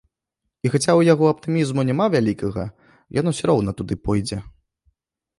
І 0.67 0.69
хаця 0.75 0.83
ў 0.83 1.01
яго 1.13 1.25
аптымізму 1.33 1.83
няма 1.89 2.07
вялікага, 2.15 2.63
ён 3.23 3.29
ўсё 3.33 3.43
роўна 3.51 3.71
туды 3.83 3.99
пойдзе. 4.09 4.39